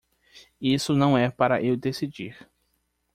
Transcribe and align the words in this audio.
Isso 0.59 0.95
não 0.95 1.15
é 1.15 1.29
para 1.29 1.61
eu 1.63 1.77
decidir. 1.77 2.49